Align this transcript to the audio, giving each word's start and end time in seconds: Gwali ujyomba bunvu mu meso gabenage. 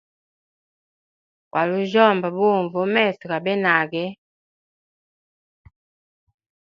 Gwali 1.49 1.73
ujyomba 1.83 2.27
bunvu 2.35 2.77
mu 2.83 2.87
meso 2.95 3.23
gabenage. 3.31 4.05